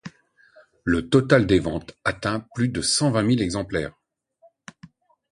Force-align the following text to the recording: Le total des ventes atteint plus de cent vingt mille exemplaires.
Le 0.83 1.09
total 1.09 1.45
des 1.45 1.59
ventes 1.59 1.95
atteint 2.03 2.39
plus 2.55 2.69
de 2.69 2.81
cent 2.81 3.11
vingt 3.11 3.21
mille 3.21 3.39
exemplaires. 3.43 3.93